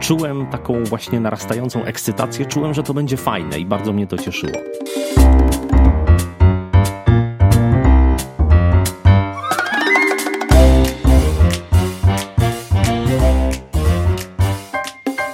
[0.00, 4.52] czułem taką właśnie narastającą ekscytację, czułem, że to będzie fajne i bardzo mnie to cieszyło.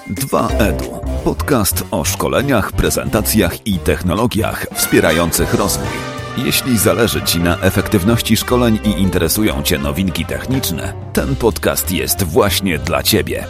[0.06, 0.84] Dwa Edu.
[1.24, 5.88] Podcast o szkoleniach, prezentacjach i technologiach wspierających rozwój.
[6.36, 12.78] Jeśli zależy Ci na efektywności szkoleń i interesują Cię nowinki techniczne, ten podcast jest właśnie
[12.78, 13.46] dla Ciebie.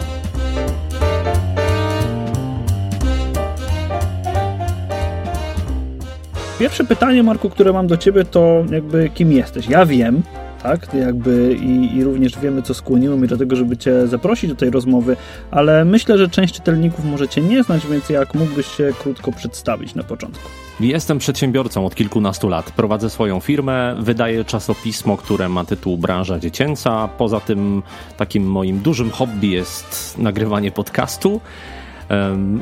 [6.58, 9.68] Pierwsze pytanie, Marku, które mam do Ciebie, to jakby kim jesteś?
[9.68, 10.22] Ja wiem,
[10.62, 10.94] tak?
[10.94, 14.70] Jakby i, i, również wiemy, co skłoniło mnie do tego, żeby Cię zaprosić do tej
[14.70, 15.16] rozmowy,
[15.50, 19.94] ale myślę, że część czytelników może Cię nie znać, więc jak mógłbyś się krótko przedstawić
[19.94, 20.48] na początku?
[20.80, 22.70] Jestem przedsiębiorcą od kilkunastu lat.
[22.70, 27.08] Prowadzę swoją firmę, wydaję czasopismo, które ma tytuł Branża Dziecięca.
[27.18, 27.82] Poza tym
[28.16, 31.40] takim moim dużym hobby jest nagrywanie podcastu.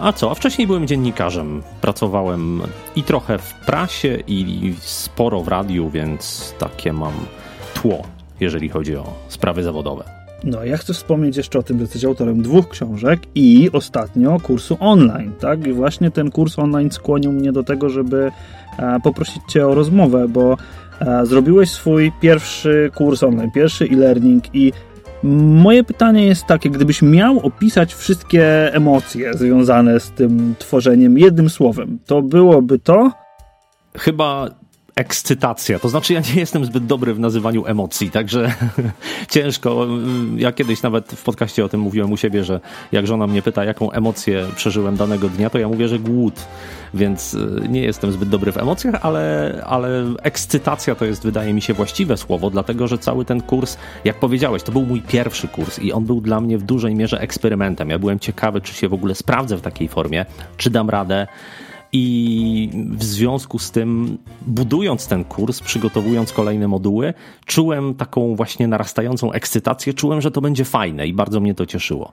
[0.01, 0.31] A co?
[0.31, 1.63] A wcześniej byłem dziennikarzem.
[1.81, 2.63] Pracowałem
[2.97, 7.13] i trochę w prasie, i sporo w radiu, więc takie mam
[7.75, 8.03] tło,
[8.41, 10.05] jeżeli chodzi o sprawy zawodowe.
[10.45, 14.77] No, ja chcę wspomnieć jeszcze o tym, że jesteś autorem dwóch książek i ostatnio kursu
[14.81, 15.67] online, tak?
[15.67, 18.31] I właśnie ten kurs online skłonił mnie do tego, żeby
[18.79, 20.57] e, poprosić Cię o rozmowę, bo
[21.01, 24.73] e, zrobiłeś swój pierwszy kurs online, pierwszy e-learning i
[25.25, 31.99] moje pytanie jest takie, gdybyś miał opisać wszystkie emocje związane z tym tworzeniem jednym słowem,
[32.07, 33.13] to byłoby to?
[33.99, 34.49] Chyba
[34.95, 35.79] ekscytacja.
[35.79, 38.55] To znaczy, ja nie jestem zbyt dobry w nazywaniu emocji, także
[39.31, 39.87] ciężko.
[40.37, 42.61] Ja kiedyś nawet w podcaście o tym mówiłem u siebie, że
[42.93, 46.35] jak żona mnie pyta, jaką emocję przeżyłem danego dnia, to ja mówię, że głód.
[46.95, 51.63] Więc y, nie jestem zbyt dobry w emocjach, ale, ale ekscytacja to jest, wydaje mi
[51.63, 55.79] się, właściwe słowo, dlatego że cały ten kurs, jak powiedziałeś, to był mój pierwszy kurs
[55.79, 57.91] i on był dla mnie w dużej mierze eksperymentem.
[57.91, 61.27] Ja byłem ciekawy, czy się w ogóle sprawdzę w takiej formie, czy dam radę.
[61.93, 67.15] I w związku z tym, budując ten kurs, przygotowując kolejne moduły,
[67.47, 72.13] czułem taką właśnie narastającą ekscytację, czułem, że to będzie fajne i bardzo mnie to cieszyło.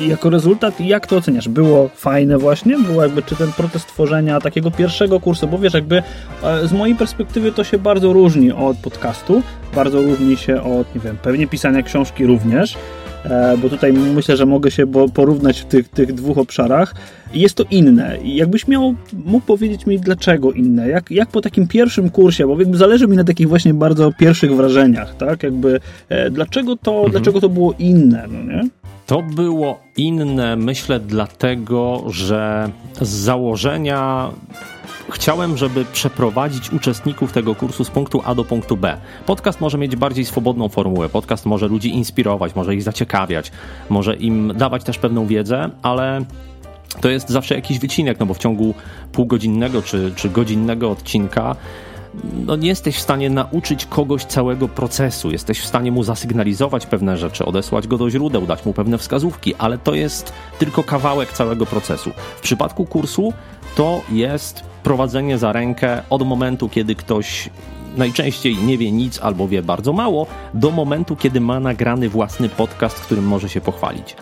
[0.00, 1.48] I jako rezultat, jak to oceniasz?
[1.48, 2.78] Było fajne właśnie?
[2.78, 6.02] Było jakby, czy ten proces tworzenia takiego pierwszego kursu, bo wiesz, jakby
[6.42, 9.42] e, z mojej perspektywy to się bardzo różni od podcastu,
[9.74, 12.76] bardzo różni się od, nie wiem, pewnie pisania książki również,
[13.24, 16.94] e, bo tutaj myślę, że mogę się porównać w tych, tych dwóch obszarach.
[17.34, 18.18] Jest to inne.
[18.22, 18.94] I jakbyś miał,
[19.24, 20.88] mógł powiedzieć mi, dlaczego inne?
[20.88, 24.56] Jak, jak po takim pierwszym kursie, bo jakby zależy mi na takich właśnie bardzo pierwszych
[24.56, 25.42] wrażeniach, tak?
[25.42, 27.10] Jakby, e, dlaczego to, mhm.
[27.10, 28.68] dlaczego to było inne, no nie?
[29.10, 34.30] To było inne, myślę, dlatego, że z założenia
[35.10, 38.96] chciałem, żeby przeprowadzić uczestników tego kursu z punktu A do punktu B.
[39.26, 41.08] Podcast może mieć bardziej swobodną formułę.
[41.08, 43.52] Podcast może ludzi inspirować, może ich zaciekawiać,
[43.88, 46.24] może im dawać też pewną wiedzę, ale
[47.00, 48.74] to jest zawsze jakiś wycinek, no bo w ciągu
[49.12, 51.56] półgodzinnego czy, czy godzinnego odcinka
[52.46, 55.30] no nie jesteś w stanie nauczyć kogoś całego procesu.
[55.30, 59.54] Jesteś w stanie mu zasygnalizować pewne rzeczy, odesłać go do źródeł, dać mu pewne wskazówki,
[59.54, 62.10] ale to jest tylko kawałek całego procesu.
[62.36, 63.32] W przypadku kursu
[63.76, 67.50] to jest prowadzenie za rękę od momentu, kiedy ktoś
[67.96, 73.00] najczęściej nie wie nic albo wie bardzo mało, do momentu, kiedy ma nagrany własny podcast,
[73.00, 74.16] którym może się pochwalić.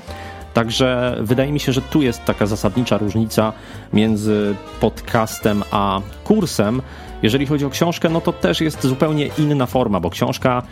[0.55, 3.53] Także wydaje mi się, że tu jest taka zasadnicza różnica
[3.93, 6.83] między podcastem a kursem.
[7.23, 10.63] Jeżeli chodzi o książkę, no to też jest zupełnie inna forma, bo książka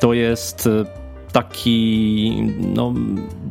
[0.00, 2.42] to jest e, taki
[2.74, 2.92] no,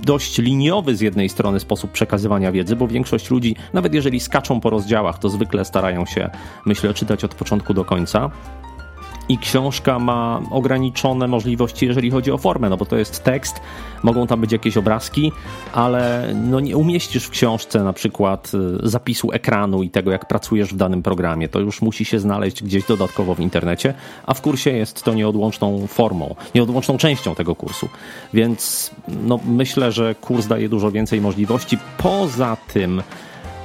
[0.03, 4.69] dość liniowy z jednej strony sposób przekazywania wiedzy, bo większość ludzi, nawet jeżeli skaczą po
[4.69, 6.29] rozdziałach, to zwykle starają się,
[6.65, 8.31] myślę, czytać od początku do końca
[9.29, 13.61] i książka ma ograniczone możliwości, jeżeli chodzi o formę, no bo to jest tekst,
[14.03, 15.31] mogą tam być jakieś obrazki,
[15.73, 18.51] ale no nie umieścisz w książce na przykład
[18.83, 21.49] y, zapisu ekranu i tego, jak pracujesz w danym programie.
[21.49, 23.93] To już musi się znaleźć gdzieś dodatkowo w internecie,
[24.25, 27.89] a w kursie jest to nieodłączną formą, nieodłączną częścią tego kursu.
[28.33, 31.77] Więc no, myślę, że kurs daje dużo więcej możliwości.
[31.97, 33.01] Poza tym,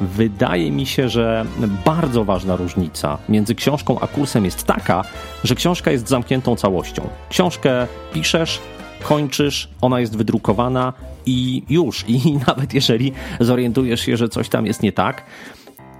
[0.00, 1.44] Wydaje mi się, że
[1.84, 5.04] bardzo ważna różnica między książką a kursem jest taka,
[5.44, 7.08] że książka jest zamkniętą całością.
[7.28, 8.60] Książkę piszesz,
[9.02, 10.92] kończysz, ona jest wydrukowana
[11.26, 12.04] i już.
[12.08, 15.24] I nawet jeżeli zorientujesz się, że coś tam jest nie tak,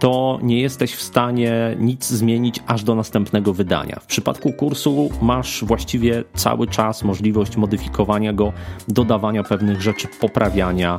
[0.00, 3.98] to nie jesteś w stanie nic zmienić aż do następnego wydania.
[4.00, 8.52] W przypadku kursu masz właściwie cały czas możliwość modyfikowania go,
[8.88, 10.98] dodawania pewnych rzeczy, poprawiania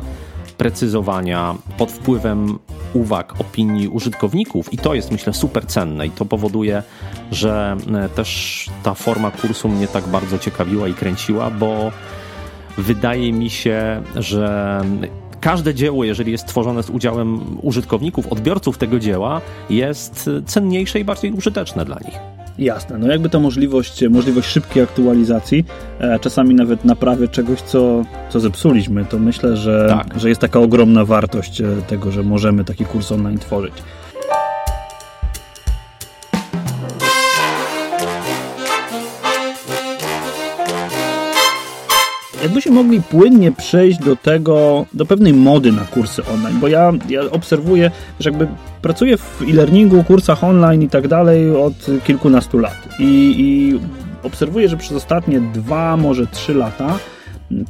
[0.62, 2.60] sprecyzowania pod wpływem
[2.94, 6.84] uwag, opinii użytkowników i to jest myślę super cenne i to powoduje,
[7.32, 11.92] że e, też ta forma kursu mnie tak bardzo ciekawiła i kręciła, bo
[12.78, 14.82] wydaje mi się, że
[15.40, 21.32] każde dzieło, jeżeli jest tworzone z udziałem użytkowników, odbiorców tego dzieła, jest cenniejsze i bardziej
[21.32, 22.41] użyteczne dla nich.
[22.58, 25.66] Jasne, no jakby ta możliwość, możliwość szybkiej aktualizacji,
[26.00, 30.20] e, czasami nawet naprawy czegoś, co, co zepsuliśmy, to myślę, że, tak.
[30.20, 33.74] że jest taka ogromna wartość e, tego, że możemy taki kurs online tworzyć.
[42.44, 47.22] Jakbyśmy mogli płynnie przejść do tego, do pewnej mody na kursy online, bo ja, ja
[47.32, 48.48] obserwuję, że jakby
[48.82, 51.74] pracuję w e-learningu, kursach online i tak dalej od
[52.04, 53.80] kilkunastu lat i, i
[54.24, 57.00] obserwuję, że przez ostatnie dwa, może trzy lata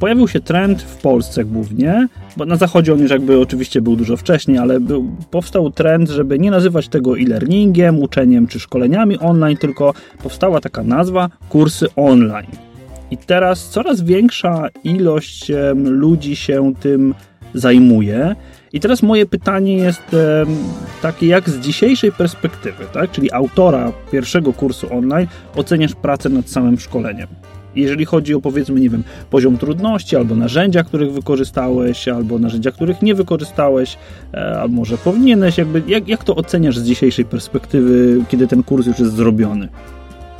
[0.00, 4.16] pojawił się trend w Polsce głównie, bo na zachodzie on już jakby oczywiście był dużo
[4.16, 9.94] wcześniej, ale był, powstał trend, żeby nie nazywać tego e-learningiem, uczeniem czy szkoleniami online, tylko
[10.22, 12.71] powstała taka nazwa kursy online.
[13.12, 17.14] I teraz coraz większa ilość ludzi się tym
[17.54, 18.36] zajmuje.
[18.72, 20.02] I teraz moje pytanie jest
[21.02, 23.10] takie, jak z dzisiejszej perspektywy, tak?
[23.10, 25.26] czyli autora pierwszego kursu online,
[25.56, 27.28] oceniasz pracę nad samym szkoleniem?
[27.74, 33.02] Jeżeli chodzi o powiedzmy, nie wiem, poziom trudności, albo narzędzia, których wykorzystałeś, albo narzędzia, których
[33.02, 33.98] nie wykorzystałeś,
[34.34, 38.86] e, albo może powinieneś, jakby, jak, jak to oceniasz z dzisiejszej perspektywy, kiedy ten kurs
[38.86, 39.68] już jest zrobiony?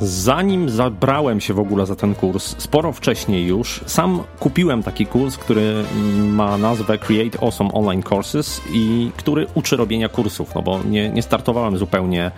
[0.05, 5.37] Zanim zabrałem się w ogóle za ten kurs, sporo wcześniej już, sam kupiłem taki kurs,
[5.37, 5.83] który
[6.15, 11.21] ma nazwę Create Awesome Online Courses i który uczy robienia kursów, no bo nie, nie
[11.21, 12.31] startowałem zupełnie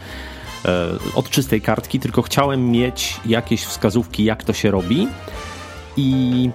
[0.66, 5.08] e, od czystej kartki, tylko chciałem mieć jakieś wskazówki, jak to się robi.
[5.98, 6.50] I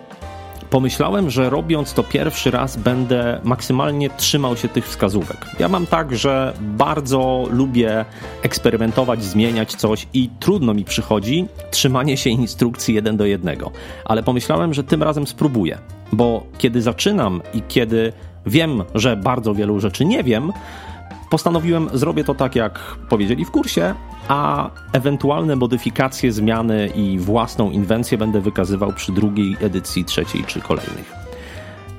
[0.70, 5.46] pomyślałem, że robiąc to pierwszy raz będę maksymalnie trzymał się tych wskazówek.
[5.58, 8.04] Ja mam tak, że bardzo lubię
[8.42, 13.70] eksperymentować, zmieniać coś i trudno mi przychodzi trzymanie się instrukcji jeden do jednego.
[14.04, 15.78] Ale pomyślałem, że tym razem spróbuję,
[16.12, 18.12] bo kiedy zaczynam i kiedy
[18.46, 20.52] wiem, że bardzo wielu rzeczy nie wiem,
[21.30, 22.78] postanowiłem, zrobię to tak, jak
[23.08, 23.94] powiedzieli w kursie,
[24.28, 31.12] a ewentualne modyfikacje, zmiany i własną inwencję będę wykazywał przy drugiej edycji, trzeciej czy kolejnych.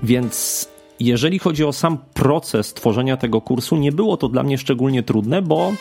[0.03, 0.67] Więc
[0.99, 5.41] jeżeli chodzi o sam proces tworzenia tego kursu, nie było to dla mnie szczególnie trudne,
[5.41, 5.73] bo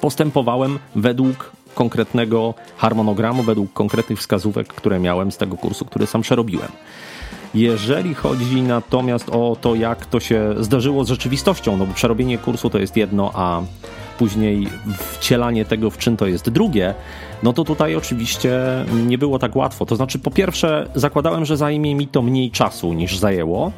[0.00, 6.68] postępowałem według konkretnego harmonogramu, według konkretnych wskazówek, które miałem z tego kursu, który sam przerobiłem.
[7.54, 12.70] Jeżeli chodzi natomiast o to, jak to się zdarzyło z rzeczywistością, no bo przerobienie kursu
[12.70, 13.62] to jest jedno, a
[14.18, 16.94] później wcielanie tego w czyn to jest drugie,
[17.42, 18.60] no to tutaj oczywiście
[19.06, 19.86] nie było tak łatwo.
[19.86, 23.72] To znaczy, po pierwsze, zakładałem, że zajmie mi to mniej czasu niż zajęło.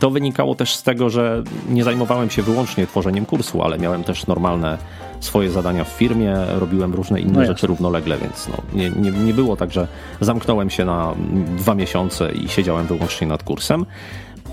[0.00, 4.26] To wynikało też z tego, że nie zajmowałem się wyłącznie tworzeniem kursu, ale miałem też
[4.26, 4.78] normalne
[5.20, 9.34] swoje zadania w firmie, robiłem różne inne no rzeczy równolegle, więc no, nie, nie, nie
[9.34, 9.88] było tak, że
[10.20, 11.14] zamknąłem się na
[11.56, 13.86] dwa miesiące i siedziałem wyłącznie nad kursem.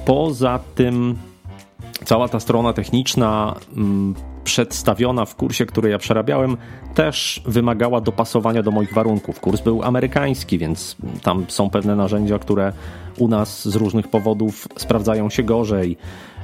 [0.06, 1.18] Poza tym
[2.06, 6.58] cała ta strona techniczna mm, przedstawiona w kursie, który ja przerabiałem,
[6.96, 9.40] też wymagała dopasowania do moich warunków.
[9.40, 12.74] Kurs był amerykański, więc tam są pewne narzędzia, które
[13.18, 15.98] u nas z różnych powodów sprawdzają się gorzej.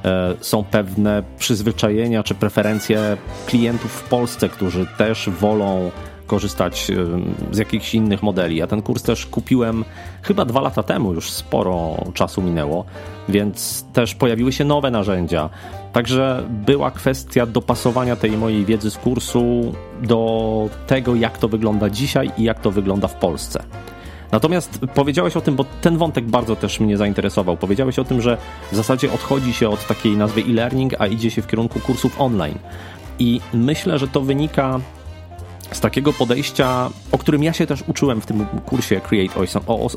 [0.06, 5.92] E, są pewne przyzwyczajenia czy preferencje klientów w Polsce, którzy też wolą
[6.34, 6.92] korzystać
[7.52, 8.56] z jakichś innych modeli.
[8.56, 9.86] Ja ten kurs też kupiłem
[10.22, 12.86] chyba dwa lata temu, już sporo czasu minęło,
[13.30, 15.50] więc też pojawiły się nowe narzędzia.
[15.92, 19.74] Także była kwestia dopasowania tej mojej wiedzy z kursu
[20.04, 23.64] do tego, jak to wygląda dzisiaj i jak to wygląda w Polsce.
[24.32, 27.58] Natomiast powiedziałeś o tym, bo ten wątek bardzo też mnie zainteresował.
[27.58, 28.38] Powiedziałeś o tym, że
[28.72, 32.58] w zasadzie odchodzi się od takiej nazwy e-learning, a idzie się w kierunku kursów online.
[33.20, 34.80] I myślę, że to wynika
[35.74, 39.34] z takiego podejścia, o którym ja się też uczyłem w tym kursie Create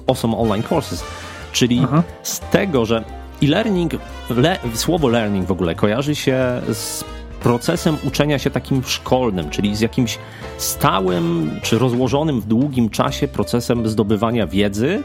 [0.07, 1.05] Awesome Online Courses,
[1.53, 2.03] czyli Aha.
[2.23, 3.05] z tego, że
[3.43, 3.93] e-learning,
[4.31, 7.05] le, słowo learning w ogóle kojarzy się z
[7.41, 10.19] procesem uczenia się takim szkolnym, czyli z jakimś
[10.59, 15.03] stałym czy rozłożonym w długim czasie procesem zdobywania wiedzy,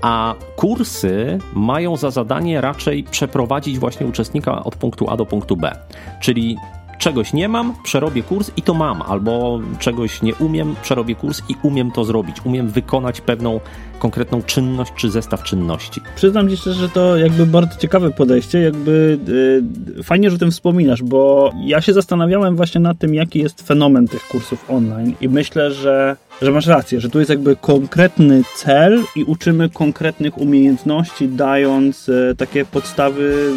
[0.00, 5.76] a kursy mają za zadanie raczej przeprowadzić właśnie uczestnika od punktu A do punktu B.
[6.20, 6.56] Czyli
[6.98, 11.54] czegoś nie mam, przerobię kurs i to mam, albo czegoś nie umiem, przerobię kurs i
[11.62, 12.36] umiem to zrobić.
[12.44, 13.60] Umiem wykonać pewną
[13.98, 16.00] konkretną czynność czy zestaw czynności.
[16.16, 19.18] Przyznam ci szczerze, że to jakby bardzo ciekawe podejście, jakby
[19.96, 23.66] yy, fajnie, że o tym wspominasz, bo ja się zastanawiałem właśnie nad tym, jaki jest
[23.66, 28.42] fenomen tych kursów online i myślę, że, że masz rację, że tu jest jakby konkretny
[28.56, 33.52] cel i uczymy konkretnych umiejętności, dając yy, takie podstawy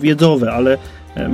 [0.00, 0.78] wiedzowe, ale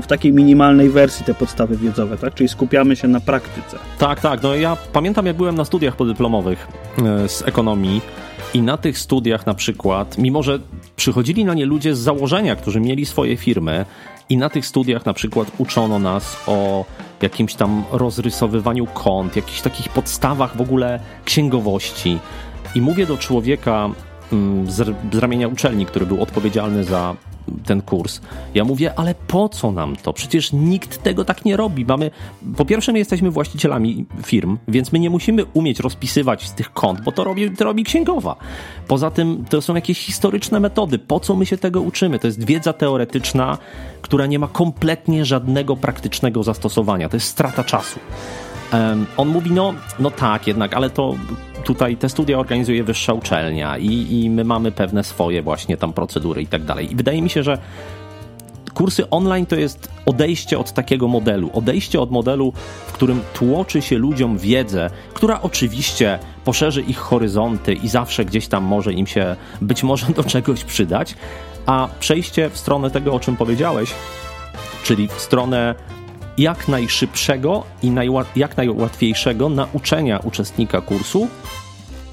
[0.03, 2.35] w takiej minimalnej wersji te podstawy wiedzowe, tak?
[2.35, 3.79] Czyli skupiamy się na praktyce.
[3.99, 4.43] Tak, tak.
[4.43, 8.01] No ja pamiętam, jak byłem na studiach podyplomowych e, z ekonomii
[8.55, 10.59] i na tych studiach na przykład, mimo że
[10.97, 13.85] przychodzili na nie ludzie z założenia, którzy mieli swoje firmy,
[14.29, 16.85] i na tych studiach na przykład uczono nas o
[17.23, 22.19] jakimś tam rozrysowywaniu kont, jakichś takich podstawach w ogóle księgowości.
[22.75, 23.91] I mówię do człowieka
[24.33, 27.17] mm, z ramienia uczelni, który był odpowiedzialny za
[27.65, 28.21] ten kurs.
[28.55, 30.13] Ja mówię, ale po co nam to?
[30.13, 31.85] Przecież nikt tego tak nie robi.
[31.85, 32.11] Mamy,
[32.57, 37.01] po pierwsze, my jesteśmy właścicielami firm, więc my nie musimy umieć rozpisywać z tych kont,
[37.01, 38.37] bo to robi, to robi księgowa.
[38.89, 40.99] Poza tym to są jakieś historyczne metody.
[40.99, 42.19] Po co my się tego uczymy?
[42.19, 43.59] To jest wiedza teoretyczna,
[44.03, 47.09] która nie ma kompletnie żadnego praktycznego zastosowania.
[47.09, 47.99] To jest strata czasu.
[48.73, 51.15] Um, on mówi, no, no tak, jednak, ale to
[51.63, 56.43] tutaj te studia organizuje wyższa uczelnia i, i my mamy pewne swoje właśnie tam procedury
[56.43, 56.93] i tak dalej.
[56.93, 57.59] I wydaje mi się, że
[58.75, 61.51] kursy online to jest odejście od takiego modelu.
[61.55, 62.53] Odejście od modelu,
[62.87, 68.65] w którym tłoczy się ludziom wiedzę, która oczywiście poszerzy ich horyzonty i zawsze gdzieś tam
[68.65, 71.15] może im się być może do czegoś przydać,
[71.67, 73.95] a przejście w stronę tego, o czym powiedziałeś,
[74.85, 75.75] czyli w stronę
[76.39, 81.29] jak najszybszego i najła jak najłatwiejszego nauczenia uczestnika kursu,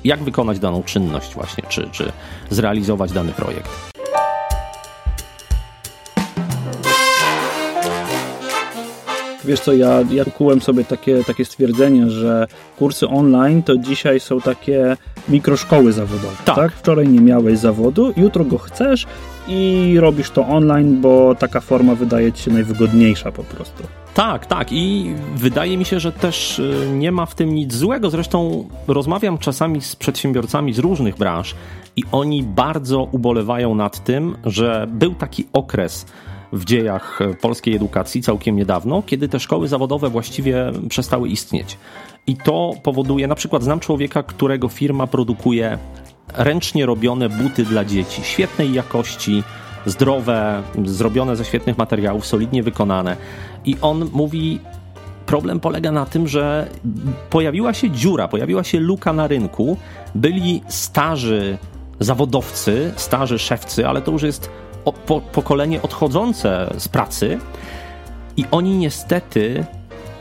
[0.04, 2.12] jak wykonać daną czynność właśnie, czy, czy
[2.50, 3.99] zrealizować dany projekt.
[9.50, 14.42] Wiesz co, ja, ja kułem sobie takie, takie stwierdzenie, że kursy online to dzisiaj są
[14.42, 14.98] takie
[15.30, 16.36] mikroszkoły zawodowe.
[16.46, 16.56] Tak.
[16.56, 16.72] tak.
[16.72, 19.08] Wczoraj nie miałeś zawodu, jutro go chcesz
[19.48, 23.84] i robisz to online, bo taka forma wydaje ci się najwygodniejsza po prostu.
[24.14, 28.10] Tak, tak i wydaje mi się, że też y, nie ma w tym nic złego.
[28.10, 31.56] Zresztą rozmawiam czasami z przedsiębiorcami z różnych branż
[31.96, 36.06] i oni bardzo ubolewają nad tym, że był taki okres
[36.54, 41.78] w dziejach polskiej edukacji całkiem niedawno, kiedy te szkoły zawodowe właściwie przestały istnieć.
[42.28, 45.78] I to powoduje, na przykład znam człowieka, którego firma produkuje
[46.34, 49.44] ręcznie robione buty dla dzieci, świetnej jakości,
[49.86, 53.18] zdrowe, zrobione ze świetnych materiałów, solidnie wykonane.
[53.66, 54.60] I on mówi,
[55.26, 56.68] problem polega na tym, że
[57.30, 59.78] pojawiła się dziura, pojawiła się luka na rynku.
[60.16, 61.58] Byli starzy
[62.00, 64.50] zawodowcy, starzy szewcy, ale to już jest
[65.32, 67.40] pokolenie odchodzące z pracy.
[68.38, 69.66] I oni niestety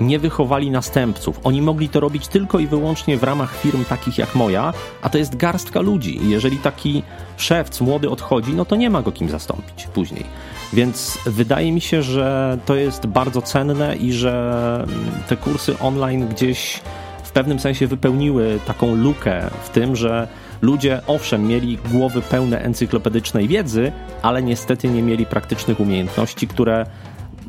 [0.01, 1.41] nie wychowali następców.
[1.45, 4.73] Oni mogli to robić tylko i wyłącznie w ramach firm takich jak moja,
[5.03, 6.21] a to jest garstka ludzi.
[6.23, 7.03] Jeżeli taki
[7.37, 10.25] szewc młody odchodzi, no to nie ma go kim zastąpić później.
[10.73, 14.87] Więc wydaje mi się, że to jest bardzo cenne i że
[15.29, 16.81] te kursy online gdzieś
[17.23, 20.29] w pewnym sensie wypełniły taką lukę w tym, że
[20.63, 26.87] ludzie owszem mieli głowy pełne encyklopedycznej wiedzy, ale niestety nie mieli praktycznych umiejętności, które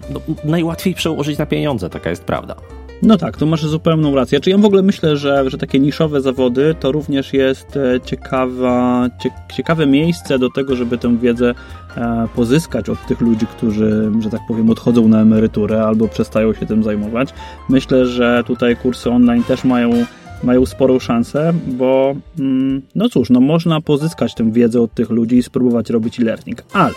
[0.10, 2.56] no, najłatwiej przełożyć na pieniądze, taka jest prawda.
[3.02, 4.40] No tak, to masz zupełną rację.
[4.40, 9.08] Czy ja w ogóle myślę, że, że takie niszowe zawody to również jest e, ciekawa,
[9.54, 11.54] ciekawe miejsce do tego, żeby tę wiedzę
[11.98, 16.66] e, pozyskać od tych ludzi, którzy, że tak powiem, odchodzą na emeryturę albo przestają się
[16.66, 17.34] tym zajmować.
[17.70, 20.06] Myślę, że tutaj kursy online też mają
[20.44, 25.38] mają sporą szansę, bo mm, no cóż, no można pozyskać tę wiedzę od tych ludzi
[25.38, 26.94] i spróbować robić e-learning, ale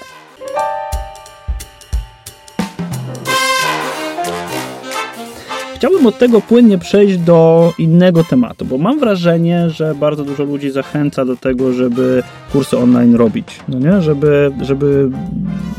[5.82, 10.70] Chciałbym od tego płynnie przejść do innego tematu, bo mam wrażenie, że bardzo dużo ludzi
[10.70, 12.22] zachęca do tego, żeby
[12.52, 14.02] kursy online robić, no nie?
[14.02, 15.10] Żeby, żeby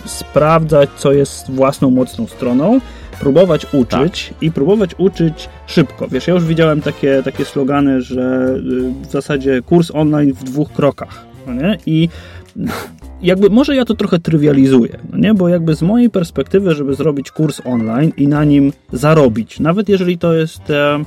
[0.06, 2.80] sprawdzać, co jest własną mocną stroną,
[3.20, 4.44] próbować uczyć tak.
[4.44, 6.08] i próbować uczyć szybko.
[6.08, 10.72] Wiesz, ja już widziałem takie, takie slogany, że y, w zasadzie kurs online w dwóch
[10.72, 11.26] krokach.
[11.48, 11.78] No nie?
[11.86, 12.10] I
[13.22, 15.34] jakby może ja to trochę trywializuję, no nie?
[15.34, 20.18] bo jakby z mojej perspektywy, żeby zrobić kurs online i na nim zarobić, nawet jeżeli
[20.18, 21.04] to jest e,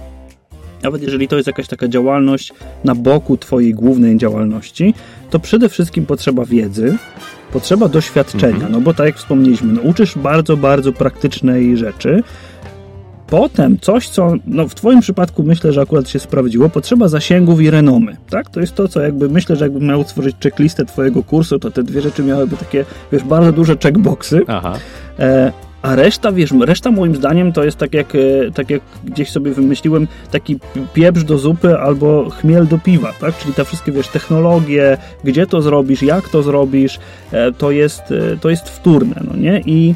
[0.83, 2.53] nawet jeżeli to jest jakaś taka działalność
[2.85, 4.95] na boku twojej głównej działalności,
[5.31, 6.97] to przede wszystkim potrzeba wiedzy,
[7.53, 8.73] potrzeba doświadczenia, mhm.
[8.73, 12.23] no bo tak jak wspomnieliśmy, no, uczysz bardzo, bardzo praktycznej rzeczy,
[13.27, 17.71] Potem coś, co no w Twoim przypadku myślę, że akurat się sprawdziło, potrzeba zasięgów i
[17.71, 18.17] renomy.
[18.31, 18.51] Tak?
[18.51, 21.83] To jest to, co jakby myślę, że jakbym miał stworzyć checklistę Twojego kursu, to te
[21.83, 24.43] dwie rzeczy miałyby takie, wiesz, bardzo duże checkboxy.
[24.47, 24.79] Aha.
[25.19, 25.53] E,
[25.87, 29.51] a reszta, wiesz, reszta moim zdaniem to jest tak jak, e, tak jak gdzieś sobie
[29.53, 30.59] wymyśliłem, taki
[30.95, 33.39] pieprz do zupy albo chmiel do piwa, tak?
[33.39, 36.99] Czyli te wszystkie, wiesz, technologie, gdzie to zrobisz, jak to zrobisz,
[37.33, 39.63] e, to jest, e, to jest wtórne, no nie?
[39.67, 39.95] I,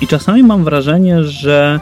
[0.00, 1.80] i czasami mam wrażenie, że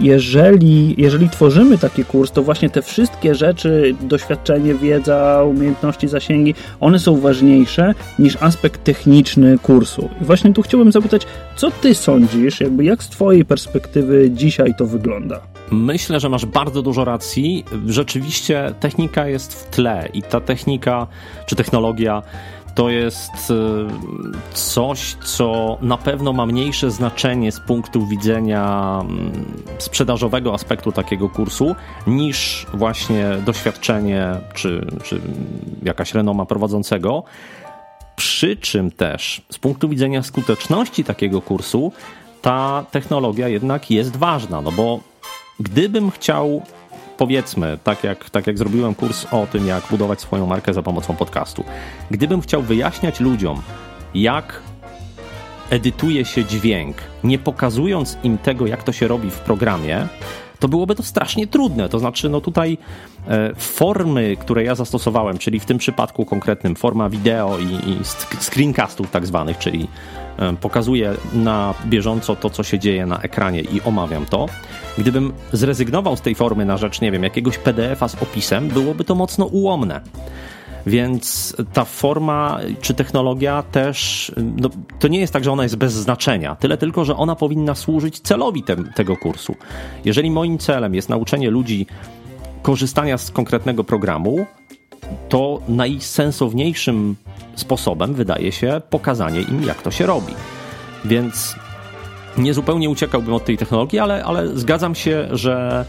[0.00, 6.98] jeżeli, jeżeli tworzymy taki kurs, to właśnie te wszystkie rzeczy, doświadczenie, wiedza, umiejętności, zasięgi, one
[6.98, 10.08] są ważniejsze niż aspekt techniczny kursu.
[10.20, 11.26] I właśnie tu chciałbym zapytać,
[11.56, 15.40] co ty sądzisz, jakby jak z twojej perspektywy dzisiaj to wygląda?
[15.70, 17.64] Myślę, że masz bardzo dużo racji.
[17.86, 21.06] Rzeczywiście technika jest w tle i ta technika
[21.46, 22.22] czy technologia
[22.74, 23.54] to jest y,
[24.54, 29.32] coś, co na pewno ma mniejsze znaczenie z punktu widzenia mm,
[29.78, 31.74] sprzedażowego aspektu takiego kursu,
[32.06, 35.20] niż właśnie doświadczenie czy, czy
[35.82, 37.24] jakaś renoma prowadzącego.
[38.16, 41.92] Przy czym też z punktu widzenia skuteczności takiego kursu,
[42.42, 45.00] ta technologia jednak jest ważna, no bo
[45.60, 46.62] gdybym chciał
[47.16, 51.16] powiedzmy, tak jak, tak jak zrobiłem kurs o tym, jak budować swoją markę za pomocą
[51.16, 51.64] podcastu,
[52.10, 53.62] gdybym chciał wyjaśniać ludziom,
[54.14, 54.62] jak
[55.70, 60.08] edytuje się dźwięk, nie pokazując im tego, jak to się robi w programie,
[60.64, 61.88] to byłoby to strasznie trudne.
[61.88, 62.78] To znaczy, no tutaj
[63.28, 67.98] e, formy, które ja zastosowałem, czyli w tym przypadku konkretnym forma wideo i, i
[68.40, 69.88] screencastów tak zwanych, czyli
[70.38, 74.46] e, pokazuję na bieżąco to, co się dzieje na ekranie i omawiam to.
[74.98, 79.14] Gdybym zrezygnował z tej formy na rzecz, nie wiem, jakiegoś PDF-a z opisem, byłoby to
[79.14, 80.00] mocno ułomne.
[80.86, 85.92] Więc ta forma czy technologia też, no, to nie jest tak, że ona jest bez
[85.92, 89.54] znaczenia, tyle tylko, że ona powinna służyć celowi te, tego kursu.
[90.04, 91.86] Jeżeli moim celem jest nauczenie ludzi
[92.62, 94.46] korzystania z konkretnego programu,
[95.28, 97.16] to najsensowniejszym
[97.54, 100.34] sposobem wydaje się pokazanie im, jak to się robi.
[101.04, 101.56] Więc
[102.38, 105.84] nie zupełnie uciekałbym od tej technologii, ale, ale zgadzam się, że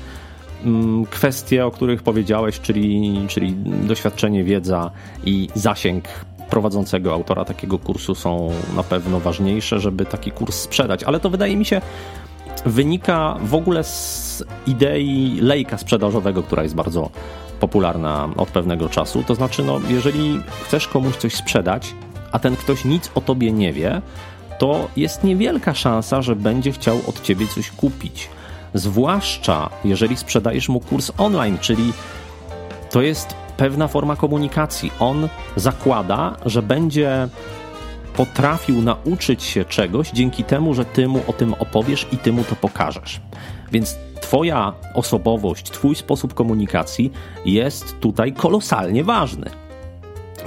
[1.09, 3.53] kwestie, o których powiedziałeś, czyli, czyli
[3.87, 4.91] doświadczenie, wiedza
[5.25, 6.03] i zasięg
[6.49, 11.03] prowadzącego autora takiego kursu są na pewno ważniejsze, żeby taki kurs sprzedać.
[11.03, 11.81] Ale to wydaje mi się
[12.65, 17.09] wynika w ogóle z idei lejka sprzedażowego, która jest bardzo
[17.59, 19.23] popularna od pewnego czasu.
[19.23, 21.95] To znaczy, no, jeżeli chcesz komuś coś sprzedać,
[22.31, 24.01] a ten ktoś nic o tobie nie wie,
[24.59, 28.29] to jest niewielka szansa, że będzie chciał od ciebie coś kupić
[28.75, 31.93] zwłaszcza jeżeli sprzedajesz mu kurs online, czyli
[32.91, 34.91] to jest pewna forma komunikacji.
[34.99, 37.27] On zakłada, że będzie
[38.15, 42.43] potrafił nauczyć się czegoś dzięki temu, że ty mu o tym opowiesz i ty mu
[42.43, 43.21] to pokażesz.
[43.71, 47.11] Więc twoja osobowość, twój sposób komunikacji
[47.45, 49.49] jest tutaj kolosalnie ważny.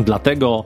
[0.01, 0.65] Dlatego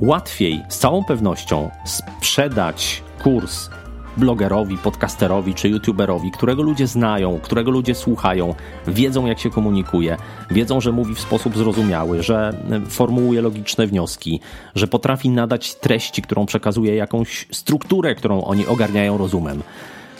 [0.00, 3.70] łatwiej z całą pewnością sprzedać kurs
[4.18, 8.54] blogerowi, podcasterowi czy youtuberowi, którego ludzie znają, którego ludzie słuchają,
[8.86, 10.16] wiedzą jak się komunikuje,
[10.50, 14.40] wiedzą, że mówi w sposób zrozumiały, że e, formułuje logiczne wnioski,
[14.74, 19.62] że potrafi nadać treści, którą przekazuje jakąś strukturę, którą oni ogarniają rozumem,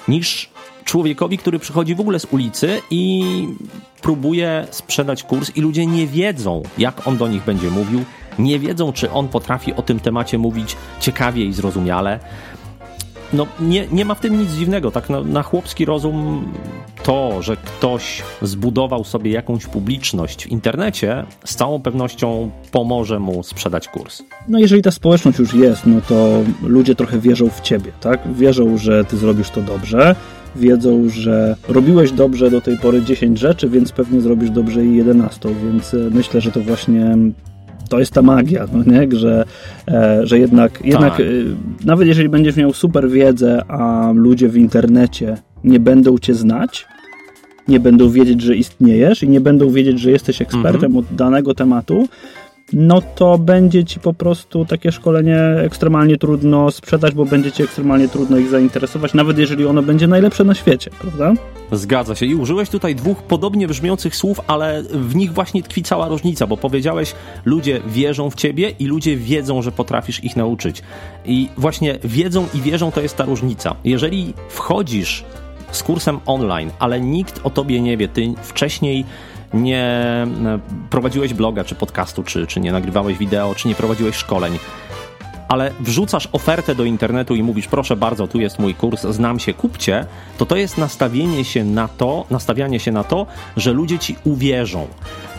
[0.09, 0.51] niż
[0.85, 3.25] człowiekowi, który przychodzi w ogóle z ulicy i
[4.03, 8.05] próbuje sprzedać kurs i ludzie nie wiedzą, jak on do nich będzie mówił,
[8.39, 12.21] nie wiedzą, czy on potrafi o tym temacie mówić ciekawie i zrozumiale
[13.33, 14.91] no, nie, nie ma w tym nic dziwnego.
[14.91, 16.45] Tak na, na chłopski rozum
[17.03, 23.89] to, że ktoś zbudował sobie jakąś publiczność w internecie, z całą pewnością pomoże mu sprzedać
[23.89, 24.23] kurs.
[24.49, 28.33] No jeżeli ta społeczność już jest, no to ludzie trochę wierzą w ciebie, tak?
[28.35, 30.17] Wierzą, że ty zrobisz to dobrze,
[30.57, 35.49] wiedzą, że robiłeś dobrze do tej pory 10 rzeczy, więc pewnie zrobisz dobrze i 11,
[35.65, 37.17] więc e, myślę, że to właśnie
[37.89, 39.09] to jest ta magia, no nie?
[39.19, 39.45] Że,
[39.89, 41.21] e, że jednak, jednak tak.
[41.21, 41.25] e,
[41.85, 46.87] nawet jeżeli będziesz miał super wiedzę, a ludzie w internecie nie będą cię znać,
[47.69, 50.97] nie będą wiedzieć, że istniejesz i nie będą wiedzieć, że jesteś ekspertem mhm.
[50.97, 52.09] od danego tematu,
[52.73, 58.09] no to będzie ci po prostu takie szkolenie ekstremalnie trudno sprzedać, bo będzie ci ekstremalnie
[58.09, 61.35] trudno ich zainteresować, nawet jeżeli ono będzie najlepsze na świecie, prawda?
[61.73, 62.27] Zgadza się.
[62.27, 66.57] I użyłeś tutaj dwóch podobnie brzmiących słów, ale w nich właśnie tkwi cała różnica, bo
[66.57, 70.83] powiedziałeś, ludzie wierzą w ciebie i ludzie wiedzą, że potrafisz ich nauczyć.
[71.25, 73.75] I właśnie wiedzą i wierzą to jest ta różnica.
[73.85, 75.25] Jeżeli wchodzisz
[75.71, 79.05] z kursem online, ale nikt o tobie nie wie, ty wcześniej
[79.55, 80.59] nie e,
[80.91, 84.59] prowadziłeś bloga czy podcastu, czy, czy nie nagrywałeś wideo, czy nie prowadziłeś szkoleń,
[85.49, 89.55] ale wrzucasz ofertę do internetu i mówisz, proszę bardzo, tu jest mój kurs, znam się,
[89.55, 90.07] kupcie,
[90.39, 94.87] to to jest nastawienie się na to, nastawianie się na to, że ludzie ci uwierzą.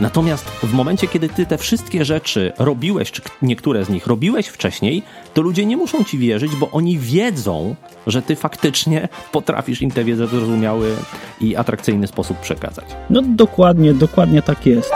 [0.01, 5.03] Natomiast w momencie, kiedy ty te wszystkie rzeczy robiłeś, czy niektóre z nich robiłeś wcześniej,
[5.33, 7.75] to ludzie nie muszą ci wierzyć, bo oni wiedzą,
[8.07, 10.95] że ty faktycznie potrafisz im tę wiedzę w zrozumiały
[11.41, 12.85] i atrakcyjny sposób przekazać.
[13.09, 14.93] No dokładnie, dokładnie tak jest.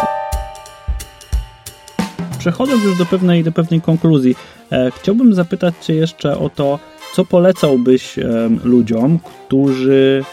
[2.43, 4.35] Przechodząc już do pewnej, do pewnej konkluzji,
[4.71, 6.79] e, chciałbym zapytać Cię jeszcze o to,
[7.13, 10.23] co polecałbyś e, ludziom, którzy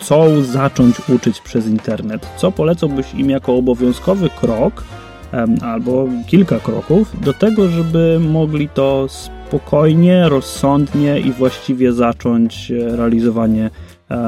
[0.00, 2.26] chcą zacząć uczyć przez internet?
[2.36, 4.84] Co polecałbyś im jako obowiązkowy krok,
[5.32, 12.96] e, albo kilka kroków, do tego, żeby mogli to spokojnie, rozsądnie i właściwie zacząć e,
[12.96, 13.70] realizowanie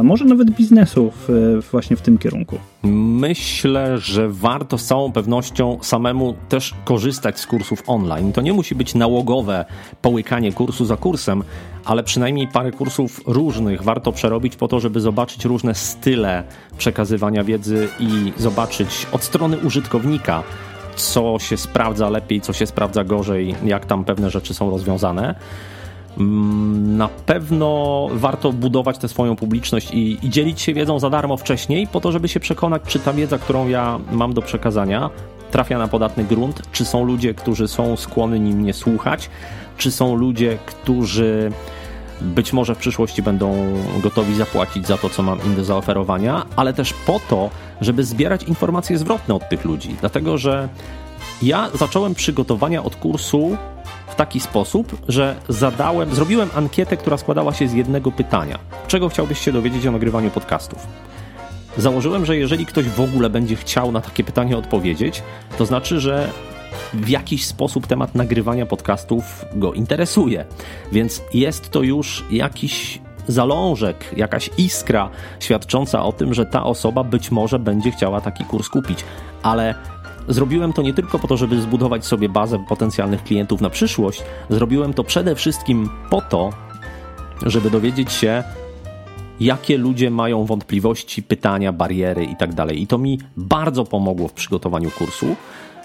[0.03, 2.59] może nawet biznesu w, właśnie w tym kierunku?
[2.83, 8.33] Myślę, że warto z całą pewnością samemu też korzystać z kursów online.
[8.33, 9.65] To nie musi być nałogowe
[10.03, 11.43] połykanie kursu za kursem,
[11.85, 16.45] ale przynajmniej parę kursów różnych warto przerobić po to, żeby zobaczyć różne style
[16.79, 20.43] przekazywania wiedzy i zobaczyć od strony użytkownika,
[20.97, 25.35] co się sprawdza lepiej, co się sprawdza gorzej, jak tam pewne rzeczy są rozwiązane.
[26.19, 31.37] Mm, na pewno warto budować tę swoją publiczność i, i, dzielić się wiedzą za darmo
[31.37, 35.11] wcześniej, po to, żeby się przekonać, czy ta wiedza, którą ja mam do przekazania,
[35.51, 39.31] trafia na podatny grunt, czy są ludzie, którzy są skłonni mnie słuchać,
[39.77, 41.53] czy są ludzie, którzy
[42.21, 43.55] być może w przyszłości będą
[44.03, 47.51] gotowi zapłacić za to, co mam im do zaoferowania, ale też po to,
[47.81, 49.97] żeby zbierać informacje zwrotne od tych ludzi.
[50.01, 50.69] Dlatego, że
[51.43, 53.57] ja zacząłem przygotowania od kursu
[54.17, 58.59] taki sposób, że zadałem, zrobiłem ankietę, która składała się z jednego pytania.
[58.89, 60.87] Czego chciałbyś się dowiedzieć o nagrywaniu podcastów?
[61.77, 65.23] Założyłem, że jeżeli ktoś w ogóle będzie chciał na takie pytanie odpowiedzieć,
[65.59, 66.29] to znaczy, że
[66.95, 70.45] w jakiś sposób temat nagrywania podcastów go interesuje.
[70.93, 77.31] Więc jest to już jakiś zalążek, jakaś iskra świadcząca o tym, że ta osoba być
[77.31, 79.05] może będzie chciała taki kurs kupić.
[79.43, 79.75] Ale
[80.29, 84.95] Zrobiłem to nie tylko po to, żeby zbudować sobie bazę potencjalnych klientów na przyszłość, zrobiłem
[84.95, 86.51] to przede wszystkim po to,
[87.43, 88.45] żeby dowiedzieć się,
[89.41, 92.55] jakie ludzie mają wątpliwości, pytania, bariery itd.
[92.57, 95.37] Tak I to mi bardzo pomogło w przygotowaniu kursu,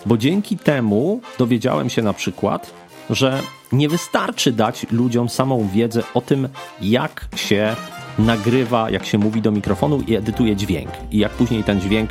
[0.06, 2.74] bo dzięki temu dowiedziałem się na przykład,
[3.10, 6.50] że nie wystarczy dać ludziom samą wiedzę o tym,
[6.82, 7.76] jak się
[8.20, 12.10] nagrywa, jak się mówi do mikrofonu i edytuje dźwięk, i jak później ten dźwięk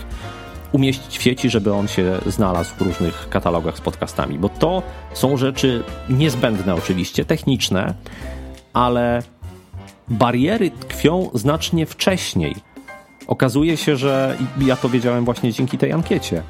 [0.72, 4.83] umieścić w sieci, żeby on się znalazł w różnych katalogach z podcastami, bo to
[5.14, 7.94] są rzeczy niezbędne oczywiście, techniczne,
[8.72, 9.22] ale
[10.09, 12.54] bariery tkwią znacznie wcześniej.
[13.26, 16.42] Okazuje się, że ja to wiedziałem właśnie dzięki tej ankiecie,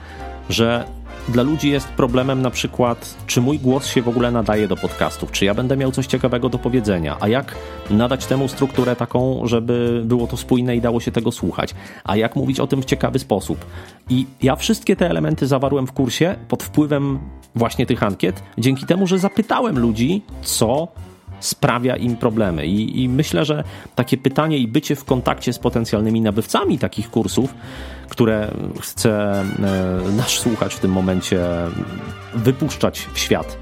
[0.49, 0.85] że
[1.29, 5.33] dla ludzi jest problemem na przykład, czy mój głos się w ogóle nadaje do podcastów,
[5.33, 7.55] czy ja będę miał coś ciekawego do powiedzenia, a jak
[7.91, 12.37] nadać temu strukturę taką, żeby było to spójne i dało się tego słuchać, a jak
[12.37, 13.65] mówić o tym w ciekawy sposób.
[14.11, 17.19] I ja wszystkie te elementy zawarłem w kursie pod wpływem
[17.55, 20.89] właśnie tych ankiet, dzięki temu, że zapytałem ludzi, co
[21.41, 22.67] sprawia im problemy.
[22.67, 27.55] I, I, myślę, że takie pytanie i bycie w kontakcie z potencjalnymi nabywcami takich kursów,
[28.09, 28.51] które
[28.81, 29.45] chce e,
[30.17, 31.41] nasz słuchacz w tym momencie
[32.35, 33.59] wypuszczać w świat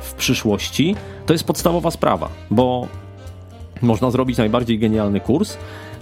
[0.00, 2.88] w przyszłości, to jest podstawowa sprawa, bo
[3.82, 5.56] można zrobić najbardziej genialny kurs,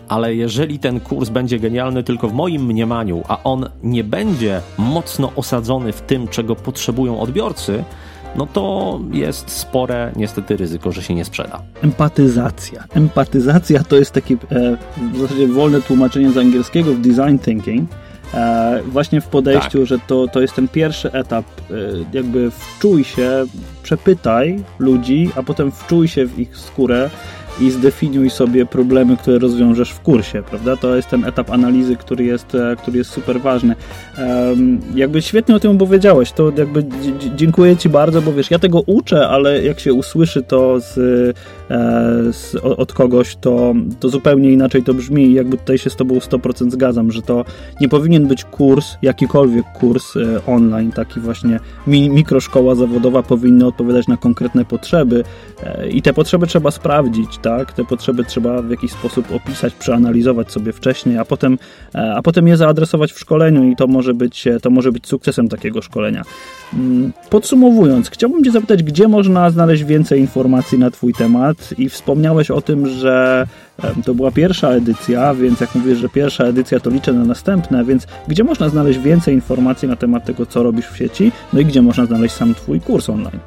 [0.09, 5.33] ale jeżeli ten kurs będzie genialny tylko w moim mniemaniu, a on nie będzie mocno
[5.37, 7.85] osadzony w tym, czego potrzebują odbiorcy,
[8.37, 11.63] no to jest spore niestety ryzyko, że się nie sprzeda.
[11.83, 12.85] Empatyzacja.
[12.95, 14.77] Empatyzacja to jest takie e,
[15.13, 17.91] w zasadzie wolne tłumaczenie z angielskiego w design thinking.
[18.35, 19.87] E, właśnie w podejściu, tak.
[19.87, 21.75] że to, to jest ten pierwszy etap, e,
[22.13, 23.45] jakby wczuj się,
[23.83, 27.11] przepytaj ludzi, a potem wczuj się w ich skórę
[27.61, 30.77] i zdefiniuj sobie problemy, które rozwiążesz w kursie, prawda?
[30.77, 33.75] To jest ten etap analizy, który jest, e, który jest super ważny.
[34.19, 36.85] Um, jakby świetnie o tym opowiedziałeś, to jakby
[37.37, 42.33] dziękuję Ci bardzo, bo wiesz, ja tego uczę, ale jak się usłyszy to z, e,
[42.33, 46.15] z, od kogoś, to, to zupełnie inaczej to brzmi i jakby tutaj się z Tobą
[46.15, 47.45] 100% zgadzam, że to
[47.81, 54.09] nie powinien być kurs, jakikolwiek kurs e, online, taki właśnie mi, mikroszkoła zawodowa powinny odpowiadać
[54.09, 55.25] na konkretne potrzeby
[55.91, 57.73] i te potrzeby trzeba sprawdzić, tak?
[57.73, 61.59] Te potrzeby trzeba w jakiś sposób opisać, przeanalizować sobie wcześniej, a potem,
[61.95, 65.07] e, a potem je zaadresować w szkoleniu i to może być, e, to może być
[65.07, 66.23] sukcesem takiego szkolenia.
[66.75, 72.51] Mm, podsumowując, chciałbym Cię zapytać, gdzie można znaleźć więcej informacji na Twój temat i wspomniałeś
[72.51, 73.47] o tym, że
[74.05, 78.07] to była pierwsza edycja, więc jak mówisz, że pierwsza edycja, to liczę na następne, więc
[78.29, 81.83] gdzie można znaleźć więcej informacji na temat tego, co robisz w sieci, no i gdzie
[81.83, 83.41] można znaleźć sam Twój kurs online?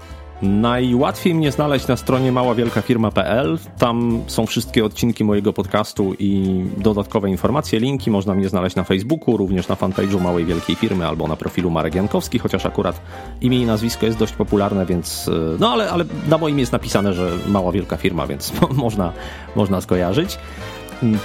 [0.45, 3.57] Najłatwiej mnie znaleźć na stronie maławielkafirma.pl.
[3.77, 8.11] Tam są wszystkie odcinki mojego podcastu i dodatkowe informacje, linki.
[8.11, 11.95] Można mnie znaleźć na Facebooku, również na fanpage'u Małej Wielkiej Firmy albo na profilu Marek
[11.95, 13.01] Jankowski, chociaż akurat
[13.41, 17.13] imię i nazwisko jest dość popularne, więc e, no ale, ale na moim jest napisane,
[17.13, 18.53] że Mała Wielka Firma, więc
[18.83, 19.13] można,
[19.55, 20.37] można skojarzyć.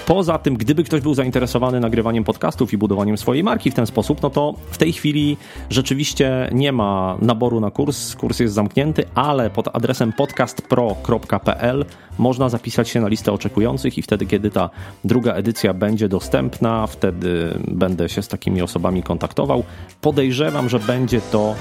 [0.07, 4.23] Poza tym, gdyby ktoś był zainteresowany nagrywaniem podcastów i budowaniem swojej marki w ten sposób,
[4.23, 5.37] no to w tej chwili
[5.71, 8.17] rzeczywiście nie ma naboru na kurs.
[8.17, 11.85] Kurs jest zamknięty, ale pod adresem podcastpro.pl
[12.19, 14.71] można zapisać się na listę oczekujących i wtedy, kiedy ta
[15.05, 19.65] druga edycja będzie dostępna, wtedy będę się z takimi osobami kontaktował.
[20.01, 21.55] Podejrzewam, że będzie to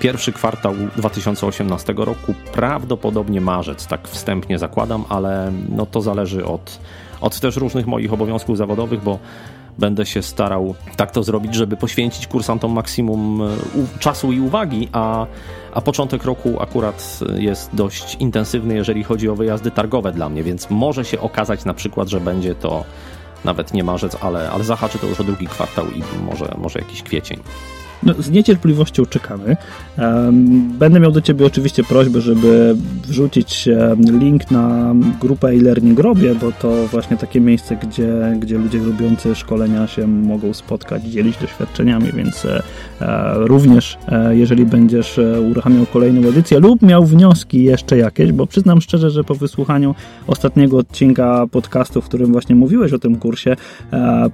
[0.00, 6.80] pierwszy kwartał 2018 roku, prawdopodobnie marzec, tak wstępnie zakładam, ale no to zależy od
[7.20, 9.18] od też różnych moich obowiązków zawodowych, bo
[9.78, 15.26] będę się starał tak to zrobić, żeby poświęcić kursantom maksimum e, czasu i uwagi, a,
[15.74, 20.70] a początek roku akurat jest dość intensywny, jeżeli chodzi o wyjazdy targowe dla mnie, więc
[20.70, 22.84] może się okazać na przykład, że będzie to
[23.44, 27.02] nawet nie marzec, ale, ale zahaczy to już o drugi kwartał i może, może jakiś
[27.02, 27.40] kwiecień.
[28.02, 29.56] No, z niecierpliwością czekamy.
[30.78, 33.68] Będę miał do Ciebie oczywiście prośbę, żeby wrzucić
[34.20, 39.86] link na grupę e-learning Grobie, bo to właśnie takie miejsce, gdzie, gdzie ludzie robiący szkolenia
[39.86, 42.62] się mogą spotkać, dzielić doświadczeniami, więc e,
[43.00, 48.80] e, również e, jeżeli będziesz uruchamiał kolejną edycję lub miał wnioski jeszcze jakieś, bo przyznam
[48.80, 49.94] szczerze, że po wysłuchaniu
[50.26, 53.56] ostatniego odcinka podcastu, w którym właśnie mówiłeś o tym kursie,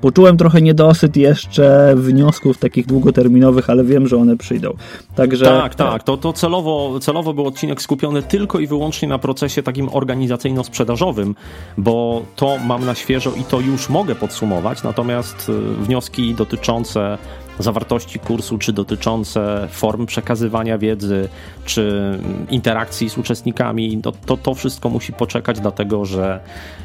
[0.01, 4.75] poczułem trochę niedosyt jeszcze wniosków takich długoterminowych ale wiem, że one przyjdą.
[5.15, 5.45] Także...
[5.45, 6.03] Tak, tak.
[6.03, 11.35] To, to celowo, celowo był odcinek skupiony tylko i wyłącznie na procesie takim organizacyjno-sprzedażowym,
[11.79, 17.19] bo to mam na świeżo i to już mogę podsumować, natomiast y, wnioski dotyczące
[17.59, 21.29] zawartości kursu, czy dotyczące form przekazywania wiedzy,
[21.65, 22.19] czy
[22.51, 26.41] interakcji z uczestnikami, to, to, to wszystko musi poczekać, dlatego że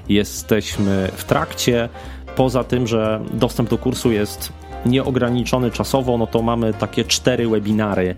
[0.09, 1.89] jesteśmy w trakcie.
[2.35, 4.53] Poza tym, że dostęp do kursu jest
[4.85, 8.15] nieograniczony czasowo, no to mamy takie cztery webinary,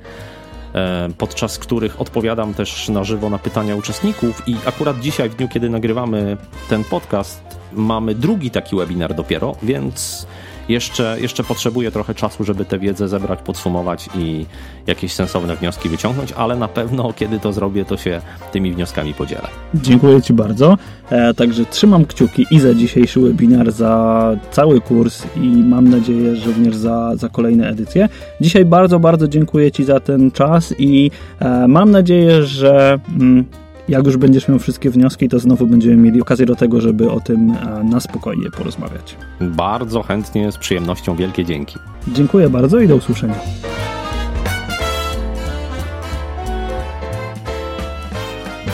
[0.76, 5.47] e, podczas których odpowiadam też na żywo na pytania uczestników i akurat dzisiaj, w dniu
[5.47, 6.38] kiedy nagrywamy
[6.69, 7.41] ten podcast,
[7.73, 10.28] mamy drugi taki webinar dopiero, więc
[10.69, 14.45] jeszcze, jeszcze potrzebuję trochę czasu, żeby tę wiedzę zebrać, podsumować i
[14.88, 18.21] jakieś sensowne wnioski wyciągnąć, ale na pewno kiedy to zrobię, to się
[18.52, 19.47] tymi wnioskami podzielę.
[19.76, 20.78] Dziękuję Ci bardzo.
[21.10, 26.45] E, także trzymam kciuki i za dzisiejszy webinar, za cały kurs i mam nadzieję, że
[26.45, 28.10] również za, za kolejne edycje.
[28.41, 33.45] Dzisiaj bardzo, bardzo dziękuję Ci za ten czas i e, mam nadzieję, że mm,
[33.89, 37.19] jak już będziesz miał wszystkie wnioski, to znowu będziemy mieli okazję do tego, żeby o
[37.19, 39.17] tym e, na spokojnie porozmawiać.
[39.41, 41.15] Bardzo chętnie, z przyjemnością.
[41.15, 41.75] Wielkie dzięki.
[42.07, 43.35] Dziękuję bardzo i do usłyszenia.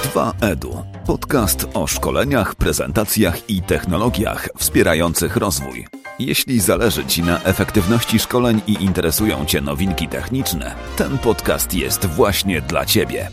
[0.03, 0.83] Dwa Edu.
[1.05, 5.87] Podcast o szkoleniach, prezentacjach i technologiach wspierających rozwój.
[6.19, 12.61] Jeśli zależy Ci na efektywności szkoleń i interesują Cię nowinki techniczne, ten podcast jest właśnie
[12.61, 13.29] dla Ciebie.